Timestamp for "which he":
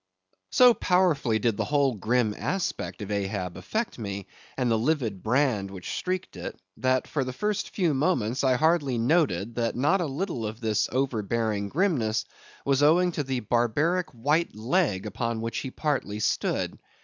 15.39-15.69